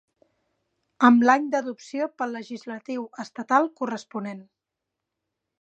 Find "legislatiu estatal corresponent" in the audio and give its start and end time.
2.37-4.43